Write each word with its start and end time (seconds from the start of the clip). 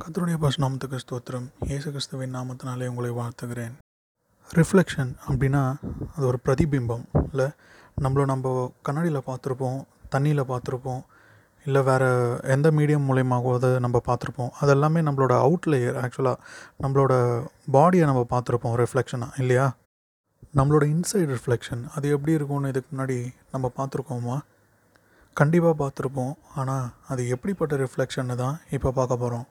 கத்தருடைய 0.00 0.36
பசுநாமத்துக்கு 0.42 0.98
ஸ்தோத்திரம். 1.02 1.44
இயேசு 1.68 1.88
கிறிஸ்துவின் 1.92 2.34
நாமத்தினாலே 2.36 2.86
உங்களை 2.90 3.10
வாழ்த்துகிறேன். 3.18 3.72
ரிஃப்ளெக்ஷன் 4.58 5.12
அப்படின்னா 5.26 5.62
அது 6.14 6.24
ஒரு 6.30 6.38
பிரதிபிம்பம். 6.46 7.04
இல்லை 7.30 7.46
நம்மள 8.04 8.24
நம்ம 8.32 8.52
கண்ணாடியில் 8.88 9.18
பார்த்துருப்போம் 9.28 9.78
தண்ணியில் 10.14 10.42
பார்த்துருப்போம் 10.50 11.00
இல்லை 11.66 11.82
வேறு 11.88 12.10
எந்த 12.56 12.70
மீடியம் 12.78 13.08
மூலயமாவோ 13.08 13.54
அதை 13.60 13.70
நம்ம 13.86 14.02
பார்த்துருப்போம். 14.10 14.52
அது 14.60 14.74
எல்லாமே 14.76 15.02
நம்மளோட 15.08 15.32
அவுட்லேயர் 15.46 15.98
ஆக்சுவலாக 16.02 16.36
நம்மளோட 16.84 17.14
பாடியை 17.78 18.04
நம்ம 18.12 18.26
பார்த்துருப்போம் 18.34 18.76
ரிஃப்ளெக்ஷனாக 18.82 19.40
இல்லையா? 19.44 19.66
நம்மளோட 20.60 20.84
இன்சைட் 20.94 21.34
ரிஃப்ளெக்ஷன் 21.36 21.82
அது 21.96 22.14
எப்படி 22.18 22.38
இருக்கும்னு 22.38 22.74
இதுக்கு 22.74 22.90
முன்னாடி 22.94 23.18
நம்ம 23.56 23.72
பார்த்துருக்கோமா? 23.80 24.38
கண்டிப்பாக 25.36 25.76
பார்த்துருப்போம். 25.82 26.32
ஆனால் 26.60 26.86
அது 27.12 27.22
எப்படிப்பட்ட 27.36 27.74
ரிஃப்ளெக்ஷன்னு 27.86 28.40
தான் 28.46 28.56
இப்போ 28.76 28.90
பார்க்க 29.00 29.22
போகிறோம் 29.26 29.46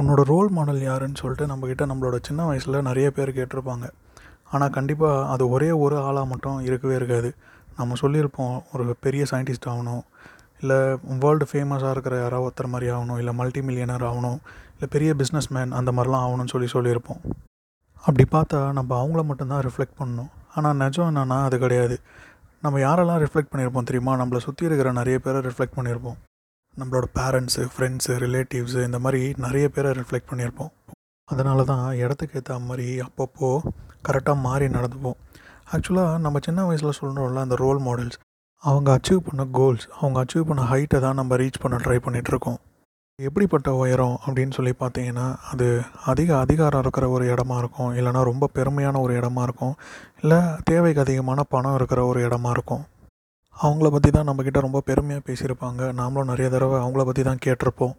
உன்னோட 0.00 0.22
ரோல் 0.32 0.50
மாடல் 0.56 0.80
யாருன்னு 0.88 1.20
சொல்லிட்டு 1.20 1.46
நம்மக்கிட்ட 1.50 1.84
நம்மளோட 1.90 2.16
சின்ன 2.28 2.40
வயசில் 2.48 2.86
நிறைய 2.88 3.06
பேர் 3.16 3.36
கேட்டிருப்பாங்க. 3.38 3.86
ஆனால் 4.52 4.74
கண்டிப்பாக 4.76 5.24
அது 5.32 5.44
ஒரே 5.54 5.70
ஒரு 5.84 5.96
ஆளாக 6.08 6.26
மட்டும் 6.32 6.58
இருக்கவே 6.68 6.94
இருக்காது. 6.98 7.30
நம்ம 7.78 7.96
சொல்லியிருப்போம் 8.02 8.54
ஒரு 8.74 8.84
பெரிய 9.04 9.24
சயின்டிஸ்ட் 9.30 9.68
ஆகணும் 9.72 10.04
இல்லை 10.62 10.78
வேர்ல்டு 11.24 11.46
ஃபேமஸாக 11.50 11.94
இருக்கிற 11.94 12.14
யாராவது 12.22 12.46
ஒருத்தர் 12.46 12.72
மாதிரி 12.74 12.88
ஆகணும் 12.94 13.18
இல்லை 13.22 13.32
மல்டி 13.40 13.60
மில்லியனர் 13.66 14.06
ஆகணும் 14.10 14.38
இல்லை 14.72 14.88
பெரிய 14.94 15.10
பிஸ்னஸ் 15.20 15.50
மேன் 15.56 15.76
அந்த 15.80 15.90
மாதிரிலாம் 15.96 16.24
ஆகணும்னு 16.26 16.54
சொல்லி 16.54 16.68
சொல்லியிருப்போம். 16.76 17.20
அப்படி 18.06 18.24
பார்த்தா 18.36 18.60
நம்ம 18.78 18.90
அவங்கள 19.02 19.22
மட்டும்தான் 19.28 19.64
ரிஃப்ளெக்ட் 19.66 19.98
பண்ணணும். 20.00 20.30
ஆனால் 20.54 20.78
நிஜம் 20.82 21.10
என்னென்னா 21.10 21.38
அது 21.48 21.58
கிடையாது. 21.64 21.98
நம்ம 22.64 22.78
யாரெல்லாம் 22.86 23.22
ரிஃப்ளெக்ட் 23.24 23.52
பண்ணியிருப்போம் 23.52 23.88
தெரியுமா? 23.90 24.14
நம்மளை 24.22 24.40
சுற்றி 24.46 24.64
இருக்கிற 24.70 24.92
நிறைய 25.00 25.18
பேரை 25.26 25.40
ரிஃப்ளெக்ட் 25.48 25.78
பண்ணியிருப்போம். 25.78 26.18
நம்மளோட 26.78 27.06
பேரண்ட்ஸு 27.18 27.62
ஃப்ரெண்ட்ஸு 27.74 28.14
ரிலேட்டிவ்ஸு 28.24 28.84
இந்த 28.84 28.98
மாதிரி 28.98 29.34
நிறைய 29.44 29.68
பேரை 29.68 29.90
ரிஃப்ளெக்ட் 29.90 30.30
பண்ணியிருப்போம். 30.30 30.72
அதனால 31.28 31.64
தான் 31.64 31.84
இடத்துக்கு 32.04 32.38
ஏற்ற 32.40 32.58
மாதிரி 32.58 32.86
அப்பப்போ 33.00 33.50
கரெக்டாக 34.08 34.44
மாறி 34.46 34.66
நடந்துப்போம். 34.66 35.18
ஆக்சுவலாக 35.72 36.18
நம்ம 36.18 36.38
சின்ன 36.44 36.64
வயசில் 36.64 36.98
சொல்கிறோம்ல 37.00 37.44
அந்த 37.46 37.56
ரோல் 37.64 37.80
மாடல்ஸ் 37.86 38.18
அவங்க 38.62 38.88
அச்சீவ் 38.96 39.26
பண்ண 39.26 39.44
கோல்ஸ் 39.58 39.84
அவங்க 40.00 40.24
அச்சீவ் 40.24 40.48
பண்ண 40.50 40.62
ஹைட்டை 40.70 41.00
தான் 41.00 41.18
நம்ம 41.20 41.36
ரீச் 41.36 41.62
பண்ண 41.62 41.76
ட்ரை 41.76 41.98
பண்ணிகிட்ருக்கோம் 42.06 42.58
எப்படிப்பட்ட 43.18 43.68
உயரம் 43.74 44.16
அப்படின்னு 44.26 44.52
சொல்லி 44.52 44.72
பார்த்தீங்கன்னா 44.80 45.24
அது 45.52 45.66
அதிக 46.04 46.38
அதிகாரம் 46.38 46.80
இருக்கிற 46.80 47.08
ஒரு 47.08 47.24
இடமா 47.34 47.56
இருக்கும். 47.58 47.90
இல்லைனா 47.94 48.20
ரொம்ப 48.22 48.48
பெருமையான 48.54 49.00
ஒரு 49.00 49.12
இடமா 49.20 49.42
இருக்கும். 49.42 49.74
இல்லை 50.22 50.38
தேவைக்கு 50.64 51.00
அதிகமான 51.00 51.42
பணம் 51.42 51.74
இருக்கிற 51.74 52.04
ஒரு 52.04 52.20
இடமா 52.28 52.50
இருக்கும். 52.50 52.84
அவங்கள 53.62 53.90
பற்றி 53.90 54.10
தான் 54.10 54.28
நம்மக்கிட்ட 54.28 54.60
ரொம்ப 54.60 54.80
பெருமையாக 54.80 55.22
பேசியிருப்பாங்க. 55.28 55.82
நாமளும் 56.00 56.30
நிறைய 56.32 56.50
தடவை 56.50 56.76
அவங்கள 56.80 57.04
பற்றி 57.04 57.22
தான் 57.22 57.42
கேட்டிருப்போம். 57.46 57.94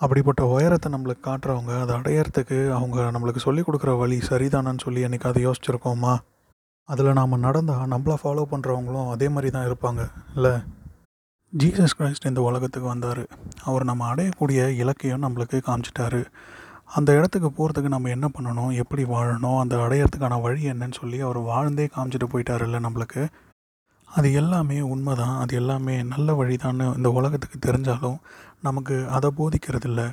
அப்படிப்பட்ட 0.00 0.44
உயரத்தை 0.44 0.92
நம்மளுக்கு 0.92 1.22
காட்டுறவங்க 1.26 1.80
அதை 1.80 1.94
அடையிறதுக்கு 1.96 2.70
அவங்க 2.70 2.98
நம்மளுக்கு 3.14 3.36
சொல்லிக் 3.36 3.68
கொடுக்குற 3.68 3.98
வழி 3.98 4.18
சரிதானான்னு 4.18 4.84
சொல்லி 4.84 5.04
என்னைக்கு 5.04 5.30
அதை 5.30 5.46
யோசிச்சிருக்கோமா? 5.46 6.16
அதில் 6.84 7.12
நாம் 7.12 7.42
நடந்தால் 7.46 7.92
நம்மளை 7.94 8.16
ஃபாலோ 8.22 8.44
பண்ணுறவங்களும் 8.50 9.08
அதே 9.10 9.28
மாதிரி 9.28 9.50
தான் 9.52 9.66
இருப்பாங்க. 9.68 10.10
இல்லை? 10.34 10.52
ஜீசஸ் 11.52 11.96
கிரைஸ்ட் 11.98 12.26
இந்த 12.26 12.40
உலகத்துக்கு 12.40 12.88
வந்தார். 12.88 13.24
அவர் 13.64 13.84
நம்ம 13.84 14.14
அடையக்கூடிய 14.14 14.60
இலக்கையும் 14.82 15.24
நம்மளுக்கு 15.24 15.58
காமிச்சிட்டாரு. 15.68 16.24
அந்த 16.84 17.12
இடத்துக்கு 17.12 17.48
போகிறதுக்கு 17.48 17.88
நம்ம 17.88 18.08
என்ன 18.08 18.30
பண்ணணும்? 18.38 18.72
எப்படி 18.76 19.04
வாழணும்? 19.04 19.58
அந்த 19.60 19.76
அடையிறதுக்கான 19.76 20.40
வழி 20.40 20.70
என்னன்னு 20.70 20.92
சொல்லி 20.92 21.20
அவர் 21.20 21.38
வாழ்ந்தே 21.38 21.88
காமிச்சிட்டு 21.96 22.28
போயிட்டாருல்ல 22.32 22.80
நம்மளுக்கு? 22.86 23.28
அது 24.16 24.32
எல்லாமே 24.32 24.80
உண்மை 24.80 25.14
தான் 25.16 25.36
அது 25.38 25.56
எல்லாமே 25.56 26.02
நல்ல 26.02 26.34
வழி 26.34 26.56
இந்த 26.96 27.10
உலகத்துக்கு 27.10 27.58
தெரிஞ்சாலும் 27.58 28.18
நமக்கு 28.60 29.08
அதை 29.08 29.30
போதிக்கிறது 29.36 29.84
இல்லை 29.84 30.06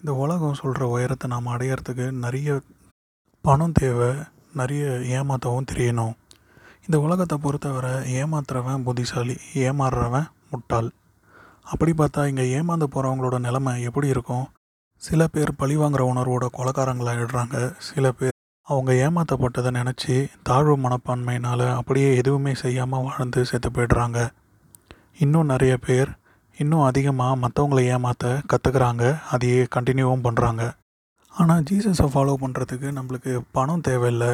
இந்த 0.00 0.12
உலகம் 0.14 0.54
சொல்கிற 0.54 0.86
உயரத்தை 0.86 1.26
நாம் 1.30 1.46
அடையிறதுக்கு 1.46 2.06
நிறைய 2.10 2.60
பணம் 3.44 3.72
தேவை 3.72 4.10
நிறைய 4.52 4.84
ஏமாற்றவும் 4.86 5.68
தெரியணும். 5.72 6.14
இந்த 6.86 7.00
உலகத்தை 7.00 7.38
பொறுத்தவரை 7.38 7.92
ஏமாத்துறவன் 8.20 8.82
புத்திசாலி 8.82 9.36
ஏமாறுறவன் 9.54 10.28
முட்டாள். 10.50 10.90
அப்படி 11.62 11.92
பார்த்தா 11.92 12.26
இங்கே 12.26 12.44
ஏமாந்து 12.58 12.86
போகிறவங்களோட 12.94 13.38
நிலைமை 13.38 13.82
எப்படி 13.82 14.08
இருக்கும்? 14.08 14.46
சில 15.02 15.26
பேர் 15.26 15.56
பழி 15.56 15.76
வாங்குற 15.76 16.02
உணர்வோட 16.12 16.46
கொலகாரங்களாகிடுறாங்க 16.58 17.74
சில 17.78 18.12
பேர் 18.12 18.33
அவங்க 18.68 18.90
ஏமாற்றப்பட்டதை 19.06 19.70
நினச்சி 19.78 20.14
தாழ்வு 20.42 20.74
மனப்பான்மையினால் 20.78 21.64
அப்படியே 21.78 22.10
எதுவுமே 22.16 22.52
செய்யாமல் 22.54 23.02
வாழ்ந்து 23.06 23.40
செத்து 23.44 23.70
போயிடுறாங்க. 23.70 24.18
இன்னும் 25.18 25.50
நிறைய 25.52 25.74
பேர் 25.76 26.10
இன்னும் 26.58 26.86
அதிகமாக 26.90 27.40
மற்றவங்கள 27.42 27.80
ஏமாற்ற 27.94 28.30
கற்றுக்குறாங்க 28.52 29.04
அதையே 29.30 29.66
கண்டினியூவும் 29.74 30.24
பண்ணுறாங்க 30.26 30.62
ஆனால் 31.34 31.66
ஜீசஸை 31.70 32.06
ஃபாலோ 32.14 32.34
பண்ணுறதுக்கு 32.44 32.88
நம்மளுக்கு 32.98 33.32
பணம் 33.52 33.80
தேவையில்லை. 33.80 34.32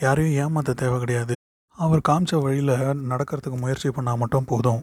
யாரையும் 0.00 0.36
ஏமாற்ற 0.44 0.74
தேவை 0.74 0.96
கிடையாது. 0.98 1.34
அவர் 1.78 2.06
காமிச்ச 2.08 2.40
வழியில் 2.42 2.74
நடக்கிறதுக்கு 3.10 3.58
முயற்சி 3.64 3.88
பண்ணால் 3.88 4.22
மட்டும் 4.22 4.48
போதும். 4.52 4.82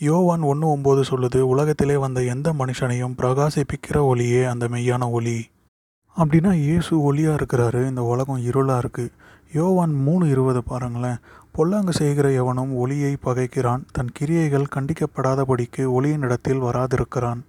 யோவான் 0.00 0.48
ஒன்று 0.52 0.66
ஒம்பது 0.76 1.02
சொல்லுது 1.10 1.40
உலகத்திலே 1.52 1.96
வந்த 1.96 2.22
எந்த 2.22 2.48
மனுஷனையும் 2.52 3.18
பிரகாசிப்பிக்கிற 3.20 3.98
ஒளியே 4.12 4.44
அந்த 4.44 4.64
மெய்யான 4.68 5.10
ஒளி. 5.10 5.38
அப்படின்னா 6.20 6.50
இயேசு 6.66 6.92
ஒளியாக 7.08 7.38
இருக்கிறாரு 7.38 7.80
இந்த 7.88 8.02
உலகம் 8.12 8.44
இருளாக 8.50 8.82
இருக்குது 8.82 9.12
யோவான் 9.56 9.94
மூணு 10.06 10.24
இருபது 10.34 10.60
பாருங்களேன். 10.70 11.18
பொல்லாங்கு 11.56 11.92
செய்கிற 11.98 12.26
எவனும் 12.40 12.72
ஒளியை 12.82 13.10
பகைக்கிறான் 13.26 13.82
தன் 13.96 14.14
கிரியைகள் 14.18 14.72
கண்டிக்கப்படாதபடிக்கு 14.74 15.82
ஒளியின் 15.96 16.24
இடத்தில் 16.26 16.64
வராதிருக்கிறான். 16.68 17.40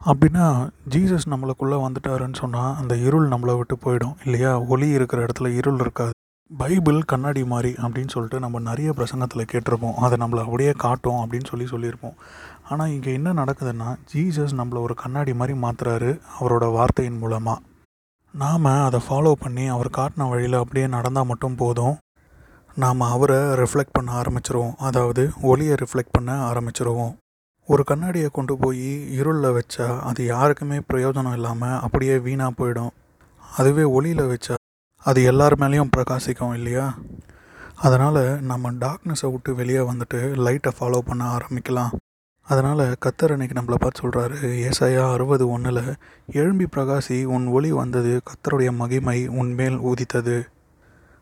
அப்படின்னா 0.00 0.46
ஜீசஸ் 0.94 1.28
நம்மளுக்குள்ளே 1.32 1.78
வந்துட்டாருன்னு 1.86 2.40
சொன்னால் 2.42 2.76
அந்த 2.80 2.94
இருள் 3.06 3.28
நம்மளை 3.32 3.54
விட்டு 3.58 3.76
போயிடும் 3.84 4.16
இல்லையா? 4.24 4.52
ஒளி 4.72 4.88
இருக்கிற 4.98 5.20
இடத்துல 5.26 5.50
இருள் 5.60 5.82
இருக்காது. 5.84 6.14
பைபிள் 6.50 6.98
கண்ணாடி 7.10 7.44
மாதிரி 7.52 7.70
அப்படின்னு 7.84 8.14
சொல்லிட்டு 8.14 8.44
நம்ம 8.44 8.56
நிறைய 8.70 8.88
பிரசங்கத்தில் 8.98 9.50
கேட்டிருப்போம். 9.52 9.98
அதை 10.04 10.16
நம்மளை 10.22 10.42
அப்படியே 10.46 10.72
காட்டும் 10.86 11.20
அப்படின்னு 11.22 11.50
சொல்லி 11.52 11.68
சொல்லியிருப்போம். 11.74 12.18
ஆனால் 12.70 12.92
இங்கே 12.96 13.12
என்ன 13.18 13.32
நடக்குதுன்னா 13.42 13.90
ஜீசஸ் 14.14 14.58
நம்மளை 14.60 14.80
ஒரு 14.88 14.96
கண்ணாடி 15.04 15.34
மாதிரி 15.42 15.56
மாற்றுறாரு 15.66 16.12
அவரோட 16.40 16.66
வார்த்தையின் 16.78 17.22
மூலமாக 17.22 17.60
நாம் 18.42 18.64
அதை 18.64 19.00
ஃபாலோ 19.08 19.32
பண்ணி 19.32 19.64
அவர் 19.66 19.88
காட்டின 19.96 20.28
வழியில் 20.28 20.56
அப்படியே 20.60 20.86
நடந்தால் 20.86 21.26
மட்டும் 21.26 21.54
போதும். 21.54 21.96
நாம் 22.74 23.00
அவரை 23.00 23.36
ரிஃப்ளெக்ட் 23.60 23.96
பண்ண 23.96 24.10
ஆரம்பிச்சிருவோம். 24.20 24.74
அதாவது 24.78 25.22
ஒளியை 25.40 25.74
ரிஃப்ளெக்ட் 25.82 26.14
பண்ண 26.16 26.32
ஆரம்பிச்சிருவோம். 26.50 27.12
ஒரு 27.68 27.84
கண்ணாடியை 27.84 28.28
கொண்டு 28.32 28.54
போய் 28.58 28.88
இருளில் 29.18 29.56
வச்சா 29.58 29.86
அது 30.00 30.24
யாருக்குமே 30.24 30.78
பிரயோஜனம் 30.92 31.32
இல்லாமல் 31.32 31.80
அப்படியே 31.80 32.18
வீணாக 32.18 32.56
போயிடும். 32.58 32.92
அதுவே 33.58 33.82
ஒளியில் 33.82 34.30
வச்சா 34.32 34.54
அது 35.04 35.22
எல்லார் 35.24 35.54
மேலேயும் 35.54 35.94
பிரகாசிக்கும் 35.96 36.54
இல்லையா? 36.54 36.86
அதனால் 37.76 38.22
நம்ம 38.50 38.72
டார்க்னஸை 38.72 39.30
விட்டு 39.32 39.54
வெளியே 39.54 39.78
வந்துட்டு 39.78 40.20
லைட்டை 40.36 40.72
ஃபாலோ 40.78 40.98
பண்ண 40.98 41.24
ஆரம்பிக்கலாம். 41.36 41.94
அதனால் 42.46 42.78
கத்தர் 42.78 43.30
அன்னைக்கு 43.30 43.60
நம்மளை 43.60 43.74
பார்த்து 43.74 44.08
சொல்கிறாரு 44.08 44.70
ஏசாயா 44.70 45.12
அறுபது 45.12 45.48
ஒன்றில் 45.48 45.96
எழும்பி 46.32 46.66
பிரகாசி 46.76 47.24
உன் 47.24 47.46
ஒளி 47.46 47.72
வந்தது 47.72 48.20
கத்தருடைய 48.22 48.72
மகிமை 48.72 49.28
உன்மேல் 49.28 49.78
ஊதித்தது. 49.78 50.42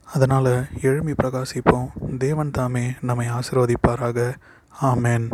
அதனால் 0.05 0.65
எழும்பி 0.83 1.13
பிரகாசிப்போம் 1.13 2.17
தேவன் 2.19 2.51
தாமே 2.51 2.93
நம்மை 3.01 3.27
ஆசிர்வதிப்பாராக. 3.29 4.35
ஆமேன். 4.83 5.27